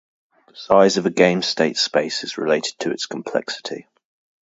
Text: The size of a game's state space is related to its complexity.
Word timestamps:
The 0.47 0.55
size 0.55 0.97
of 0.97 1.05
a 1.05 1.11
game's 1.11 1.45
state 1.45 1.77
space 1.77 2.23
is 2.23 2.39
related 2.39 2.73
to 2.79 2.91
its 2.91 3.05
complexity. 3.05 3.85